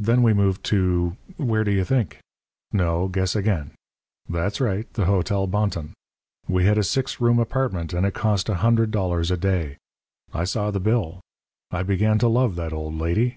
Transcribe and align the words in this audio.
"Then 0.00 0.24
we 0.24 0.32
moved 0.34 0.64
to 0.64 1.16
where 1.36 1.62
do 1.62 1.70
you 1.70 1.84
think? 1.84 2.18
no; 2.72 3.06
guess 3.06 3.36
again 3.36 3.70
that's 4.28 4.60
right 4.60 4.92
the 4.94 5.04
Hotel 5.04 5.46
Bonton. 5.46 5.94
We 6.48 6.64
had 6.64 6.76
a 6.76 6.82
six 6.82 7.20
room 7.20 7.38
apartment; 7.38 7.92
and 7.92 8.04
it 8.04 8.14
cost 8.14 8.48
$100 8.48 9.30
a 9.30 9.36
day. 9.36 9.76
I 10.32 10.42
saw 10.42 10.72
the 10.72 10.80
bill. 10.80 11.20
I 11.70 11.84
began 11.84 12.18
to 12.18 12.28
love 12.28 12.56
that 12.56 12.72
old 12.72 12.94
lady. 12.98 13.36